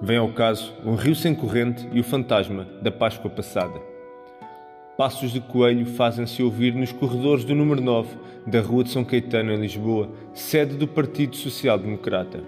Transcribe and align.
Vem 0.00 0.18
ao 0.18 0.28
caso 0.28 0.74
um 0.84 0.94
rio 0.94 1.14
sem 1.14 1.34
corrente 1.34 1.88
e 1.90 2.00
o 2.00 2.04
fantasma 2.04 2.66
da 2.82 2.90
Páscoa 2.90 3.30
passada. 3.30 3.80
Passos 4.96 5.32
de 5.32 5.40
coelho 5.40 5.86
fazem-se 5.86 6.42
ouvir 6.42 6.74
nos 6.74 6.92
corredores 6.92 7.44
do 7.44 7.54
número 7.54 7.80
9 7.80 8.10
da 8.46 8.60
Rua 8.60 8.84
de 8.84 8.90
São 8.90 9.04
Caetano, 9.04 9.52
em 9.52 9.56
Lisboa, 9.56 10.10
sede 10.34 10.76
do 10.76 10.86
Partido 10.86 11.34
Social 11.36 11.78
Democrata. 11.78 12.42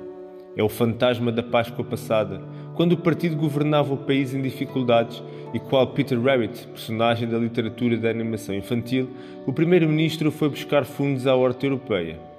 É 0.55 0.63
o 0.63 0.69
fantasma 0.69 1.33
da 1.33 1.43
Páscoa 1.43 1.85
passada, 1.85 2.43
quando 2.75 2.93
o 2.93 2.99
partido 2.99 3.35
governava 3.35 3.95
o 3.95 3.99
país 3.99 4.35
em 4.35 4.43
dificuldades 4.43 5.23
e 5.55 5.59
qual 5.59 5.87
Peter 5.87 6.21
Rabbit, 6.21 6.67
personagem 6.69 7.27
da 7.27 7.39
literatura 7.39 7.97
da 7.97 8.11
animação 8.11 8.55
infantil, 8.55 9.09
o 9.47 9.55
primeiro-ministro 9.55 10.31
foi 10.31 10.51
buscar 10.51 10.85
fundos 10.85 11.27
à 11.27 11.35
horta 11.35 11.65
europeia. 11.65 12.38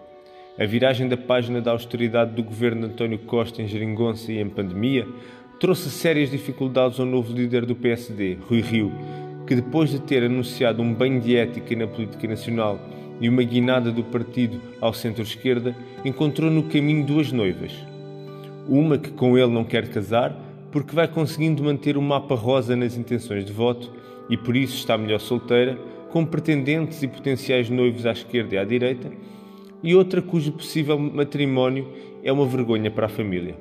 A 0.59 0.65
viragem 0.65 1.07
da 1.07 1.15
página 1.15 1.61
da 1.61 1.71
austeridade 1.71 2.33
do 2.33 2.43
governo 2.43 2.81
de 2.81 2.93
António 2.93 3.17
Costa 3.19 3.61
em 3.61 3.67
geringonça 3.67 4.29
e 4.29 4.39
em 4.39 4.49
pandemia 4.49 5.07
trouxe 5.57 5.89
sérias 5.89 6.29
dificuldades 6.29 6.99
ao 6.99 7.05
novo 7.05 7.31
líder 7.31 7.65
do 7.65 7.73
PSD, 7.73 8.37
Rui 8.45 8.59
Rio, 8.59 8.91
que 9.47 9.55
depois 9.55 9.89
de 9.89 10.01
ter 10.01 10.21
anunciado 10.21 10.81
um 10.81 10.93
banho 10.93 11.21
de 11.21 11.33
ética 11.33 11.73
na 11.77 11.87
política 11.87 12.27
nacional 12.27 12.77
e 13.21 13.29
uma 13.29 13.41
guinada 13.41 13.89
do 13.89 14.03
partido 14.03 14.59
ao 14.81 14.93
centro-esquerda, 14.93 15.73
encontrou 16.03 16.51
no 16.51 16.63
caminho 16.63 17.05
duas 17.05 17.31
noivas. 17.31 17.71
Uma 18.67 18.97
que 18.97 19.11
com 19.11 19.37
ele 19.37 19.53
não 19.53 19.63
quer 19.63 19.87
casar, 19.87 20.35
porque 20.73 20.93
vai 20.93 21.07
conseguindo 21.07 21.63
manter 21.63 21.95
o 21.95 22.01
mapa 22.01 22.35
rosa 22.35 22.75
nas 22.75 22.97
intenções 22.97 23.45
de 23.45 23.53
voto 23.53 23.93
e 24.29 24.35
por 24.35 24.57
isso 24.57 24.75
está 24.75 24.97
melhor 24.97 25.21
solteira, 25.21 25.79
com 26.11 26.25
pretendentes 26.25 27.01
e 27.01 27.07
potenciais 27.07 27.69
noivos 27.69 28.05
à 28.05 28.11
esquerda 28.11 28.55
e 28.55 28.57
à 28.57 28.65
direita, 28.65 29.09
e 29.81 29.95
outra 29.95 30.21
cujo 30.21 30.51
possível 30.51 30.97
matrimónio 30.97 31.87
é 32.23 32.31
uma 32.31 32.45
vergonha 32.45 32.91
para 32.91 33.05
a 33.05 33.09
família. 33.09 33.55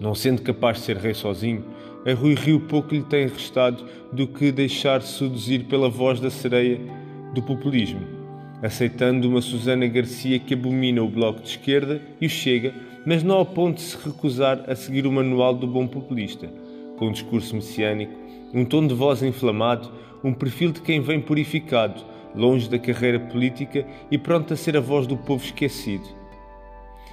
Não 0.00 0.14
sendo 0.14 0.42
capaz 0.42 0.78
de 0.78 0.84
ser 0.84 0.96
rei 0.96 1.14
sozinho, 1.14 1.64
a 2.06 2.14
Rui 2.14 2.34
Rio 2.34 2.60
pouco 2.60 2.94
lhe 2.94 3.02
tem 3.02 3.26
restado 3.26 3.84
do 4.12 4.26
que 4.26 4.52
deixar 4.52 5.02
seduzir 5.02 5.64
pela 5.64 5.88
voz 5.88 6.20
da 6.20 6.30
sereia 6.30 6.78
do 7.34 7.42
populismo, 7.42 8.00
aceitando 8.62 9.28
uma 9.28 9.42
Susana 9.42 9.86
Garcia 9.88 10.38
que 10.38 10.54
abomina 10.54 11.02
o 11.02 11.08
Bloco 11.08 11.42
de 11.42 11.48
Esquerda 11.48 12.00
e 12.20 12.26
o 12.26 12.30
Chega, 12.30 12.72
mas 13.04 13.24
não 13.24 13.36
ao 13.36 13.46
ponto 13.46 13.76
de 13.76 13.82
se 13.82 13.96
recusar 14.04 14.64
a 14.68 14.76
seguir 14.76 15.06
o 15.06 15.12
manual 15.12 15.54
do 15.54 15.66
bom 15.66 15.86
populista, 15.86 16.48
com 16.96 17.08
um 17.08 17.12
discurso 17.12 17.56
messiânico, 17.56 18.14
um 18.54 18.64
tom 18.64 18.86
de 18.86 18.94
voz 18.94 19.22
inflamado, 19.22 19.90
um 20.22 20.32
perfil 20.32 20.72
de 20.72 20.80
quem 20.80 21.00
vem 21.00 21.20
purificado, 21.20 22.00
longe 22.38 22.70
da 22.70 22.78
carreira 22.78 23.18
política 23.18 23.84
e 24.10 24.16
pronto 24.16 24.54
a 24.54 24.56
ser 24.56 24.76
a 24.76 24.80
voz 24.80 25.06
do 25.06 25.16
povo 25.16 25.44
esquecido. 25.44 26.06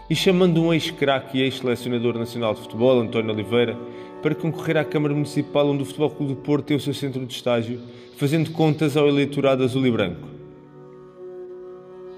E 0.07 0.15
chamando 0.15 0.61
um 0.61 0.71
ex-craque 0.71 1.39
e 1.39 1.41
ex-selecionador 1.41 2.17
nacional 2.17 2.53
de 2.53 2.61
futebol, 2.61 2.99
António 2.99 3.33
Oliveira, 3.33 3.75
para 4.21 4.35
concorrer 4.35 4.77
à 4.77 4.85
Câmara 4.85 5.15
Municipal 5.15 5.67
onde 5.67 5.81
o 5.81 5.85
Futebol 5.85 6.11
Clube 6.11 6.33
do 6.33 6.41
Porto 6.41 6.65
tem 6.65 6.77
o 6.77 6.79
seu 6.79 6.93
centro 6.93 7.25
de 7.25 7.33
estágio, 7.33 7.81
fazendo 8.17 8.51
contas 8.51 8.95
ao 8.95 9.07
eleitorado 9.07 9.63
azul 9.63 9.85
e 9.85 9.91
branco. 9.91 10.27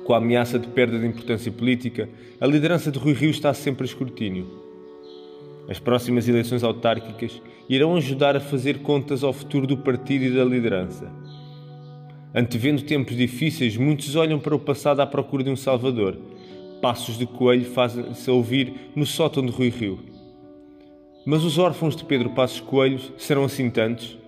Com 0.03 0.13
a 0.13 0.17
ameaça 0.17 0.59
de 0.59 0.67
perda 0.67 0.99
de 0.99 1.07
importância 1.07 1.51
política, 1.51 2.09
a 2.39 2.45
liderança 2.45 2.91
de 2.91 2.99
Rui 2.99 3.13
Rio 3.13 3.29
está 3.29 3.53
sempre 3.53 3.83
a 3.83 3.85
escrutínio. 3.85 4.47
As 5.69 5.79
próximas 5.79 6.27
eleições 6.27 6.63
autárquicas 6.63 7.41
irão 7.69 7.95
ajudar 7.95 8.35
a 8.35 8.39
fazer 8.39 8.79
contas 8.79 9.23
ao 9.23 9.33
futuro 9.33 9.67
do 9.67 9.77
partido 9.77 10.25
e 10.25 10.29
da 10.29 10.45
liderança. 10.45 11.11
Antevendo 12.39 12.83
tempos 12.83 13.17
difíceis, 13.17 13.75
muitos 13.75 14.15
olham 14.15 14.37
para 14.37 14.55
o 14.55 14.59
passado 14.59 14.99
à 14.99 15.07
procura 15.07 15.43
de 15.43 15.49
um 15.49 15.55
salvador. 15.55 16.15
Passos 16.79 17.17
de 17.17 17.25
coelho 17.25 17.65
fazem-se 17.65 18.29
ouvir 18.29 18.91
no 18.95 19.07
sótão 19.07 19.43
de 19.43 19.51
Rui 19.51 19.69
Rio. 19.69 19.97
Mas 21.25 21.43
os 21.43 21.57
órfãos 21.57 21.95
de 21.95 22.05
Pedro 22.05 22.29
Passos 22.29 22.59
Coelho 22.59 22.99
serão 23.17 23.45
assim 23.45 23.71
tantos? 23.71 24.19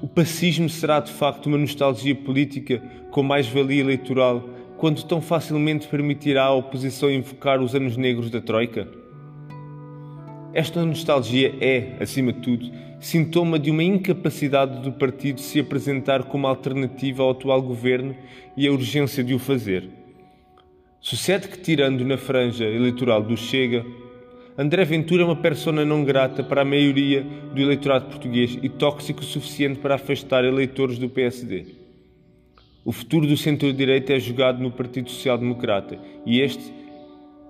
O 0.00 0.08
pacismo 0.08 0.70
será 0.70 0.98
de 0.98 1.12
facto 1.12 1.48
uma 1.48 1.58
nostalgia 1.58 2.14
política 2.14 2.82
com 3.10 3.22
mais-valia 3.22 3.82
eleitoral, 3.82 4.48
quando 4.78 5.04
tão 5.04 5.20
facilmente 5.20 5.88
permitirá 5.88 6.44
à 6.44 6.54
oposição 6.54 7.10
invocar 7.10 7.60
os 7.60 7.74
anos 7.74 7.98
negros 7.98 8.30
da 8.30 8.40
Troika? 8.40 8.88
Esta 10.54 10.82
nostalgia 10.82 11.54
é, 11.60 11.98
acima 12.00 12.32
de 12.32 12.40
tudo, 12.40 12.72
sintoma 13.00 13.58
de 13.58 13.70
uma 13.70 13.82
incapacidade 13.82 14.80
do 14.80 14.92
partido 14.92 15.40
se 15.40 15.60
apresentar 15.60 16.24
como 16.24 16.46
alternativa 16.46 17.22
ao 17.22 17.30
atual 17.30 17.60
governo 17.62 18.16
e 18.56 18.66
a 18.66 18.72
urgência 18.72 19.22
de 19.22 19.34
o 19.34 19.38
fazer. 19.38 19.88
Sucede 21.00 21.48
que, 21.48 21.58
tirando 21.58 22.04
na 22.04 22.16
franja 22.16 22.64
eleitoral 22.64 23.22
do 23.22 23.36
Chega, 23.36 23.84
André 24.58 24.84
Ventura 24.84 25.22
é 25.22 25.24
uma 25.26 25.36
persona 25.36 25.84
não 25.84 26.02
grata 26.02 26.42
para 26.42 26.62
a 26.62 26.64
maioria 26.64 27.22
do 27.54 27.60
eleitorado 27.60 28.06
português 28.06 28.58
e 28.62 28.68
tóxico 28.68 29.20
o 29.20 29.24
suficiente 29.24 29.78
para 29.78 29.96
afastar 29.96 30.44
eleitores 30.44 30.98
do 30.98 31.08
PSD. 31.08 31.66
O 32.82 32.90
futuro 32.90 33.26
do 33.26 33.36
centro-direita 33.36 34.14
é 34.14 34.18
jogado 34.18 34.62
no 34.62 34.70
Partido 34.70 35.10
Social 35.10 35.36
Democrata 35.36 35.98
e 36.24 36.40
este 36.40 36.72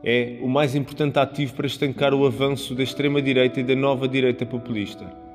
é 0.03 0.39
o 0.43 0.49
mais 0.49 0.75
importante 0.75 1.19
ativo 1.19 1.55
para 1.55 1.67
estancar 1.67 2.13
o 2.13 2.27
avanço 2.27 2.75
da 2.75 2.83
extrema-direita 2.83 3.61
e 3.61 3.63
da 3.63 3.77
nova 3.77 4.09
direita 4.09 4.45
populista. 4.45 5.26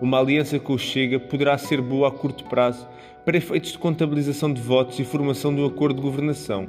Uma 0.00 0.18
aliança 0.18 0.58
com 0.58 0.72
o 0.72 0.78
Chega 0.78 1.20
poderá 1.20 1.58
ser 1.58 1.80
boa 1.82 2.08
a 2.08 2.10
curto 2.10 2.44
prazo 2.44 2.88
para 3.24 3.36
efeitos 3.36 3.72
de 3.72 3.78
contabilização 3.78 4.52
de 4.52 4.60
votos 4.60 4.98
e 4.98 5.04
formação 5.04 5.54
de 5.54 5.60
um 5.60 5.66
acordo 5.66 5.96
de 5.96 6.02
governação. 6.02 6.66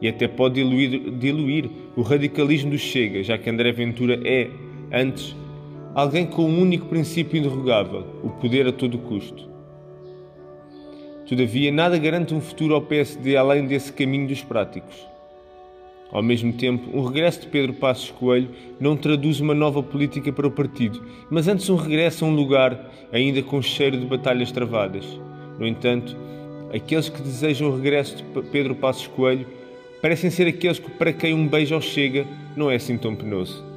E 0.00 0.08
até 0.08 0.28
pode 0.28 0.54
diluir, 0.54 1.10
diluir 1.10 1.70
o 1.96 2.02
radicalismo 2.02 2.70
do 2.70 2.78
Chega, 2.78 3.22
já 3.22 3.36
que 3.36 3.50
André 3.50 3.72
Ventura 3.72 4.20
é, 4.24 4.48
antes, 4.92 5.34
alguém 5.92 6.24
com 6.24 6.44
um 6.44 6.60
único 6.60 6.86
princípio 6.86 7.38
indrogável: 7.38 8.06
o 8.22 8.30
poder 8.30 8.66
a 8.68 8.72
todo 8.72 8.98
custo. 8.98 9.50
Todavia, 11.28 11.70
nada 11.70 11.98
garante 11.98 12.32
um 12.32 12.40
futuro 12.40 12.74
ao 12.74 12.82
PSD 12.82 13.36
além 13.36 13.66
desse 13.66 13.92
caminho 13.92 14.26
dos 14.26 14.42
práticos. 14.42 15.06
Ao 16.12 16.22
mesmo 16.22 16.52
tempo, 16.52 16.96
um 16.96 17.04
regresso 17.04 17.42
de 17.42 17.46
Pedro 17.46 17.72
Passos 17.72 18.10
Coelho 18.10 18.50
não 18.80 18.96
traduz 18.96 19.40
uma 19.40 19.54
nova 19.54 19.82
política 19.82 20.32
para 20.32 20.46
o 20.46 20.50
partido, 20.50 21.00
mas 21.30 21.46
antes 21.46 21.70
um 21.70 21.76
regresso 21.76 22.24
a 22.24 22.28
um 22.28 22.34
lugar 22.34 22.90
ainda 23.12 23.42
com 23.42 23.62
cheiro 23.62 23.96
de 23.96 24.06
batalhas 24.06 24.50
travadas. 24.50 25.04
No 25.58 25.66
entanto, 25.66 26.16
aqueles 26.74 27.08
que 27.08 27.22
desejam 27.22 27.68
o 27.68 27.76
regresso 27.76 28.16
de 28.16 28.42
Pedro 28.50 28.74
Passos 28.74 29.06
Coelho 29.06 29.46
parecem 30.02 30.30
ser 30.30 30.48
aqueles 30.48 30.80
para 30.80 31.12
quem 31.12 31.32
um 31.32 31.46
beijo 31.46 31.74
ao 31.74 31.80
chega 31.80 32.26
não 32.56 32.70
é 32.70 32.76
assim 32.76 32.96
tão 32.96 33.14
penoso. 33.14 33.69